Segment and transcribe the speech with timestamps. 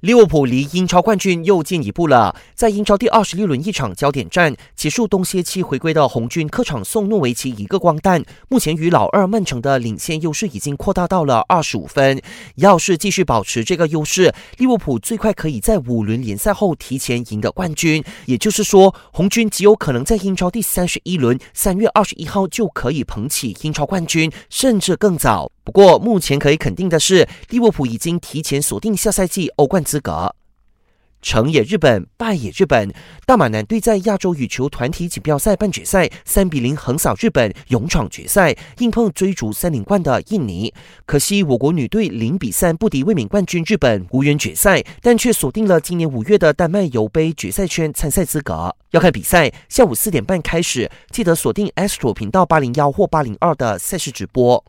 [0.00, 2.34] 利物浦离英超冠军又进一步了。
[2.54, 12.22] 在英超第二十六轮一场焦点战结束，冬歇期回归的红军客场送诺维奇一个光蛋，目前与老二曼城的领先优势已经扩大到了二十五分。
[12.54, 18.02] 要是继续保持这个优势，利物浦最快可以在五轮联赛后提前赢得冠军。
[18.24, 25.52] 也就是说，红军极有可能在英超第三十一轮三月二十一号就可以捧起英超冠军，甚至更早。
[25.70, 30.34] 不过，目前可以肯定的是，利物浦已经提前锁定下赛季欧冠资格。
[31.22, 32.92] 成也日本，败也日本。
[33.24, 40.74] 大马男队在亚洲羽球团体锦标赛半决赛三比零横扫日本，勇闯决赛，硬碰追逐三连冠的印尼。
[41.06, 48.74] 可惜我国女队零比三不敌卫冕冠军日本，无缘决赛，但却锁定了今年五月的丹麦尤杯决赛圈参赛资格。
[48.90, 54.64] 要看比赛，下午四点半开始，记得锁定 Astro 频道八零幺或八零二的赛事直播。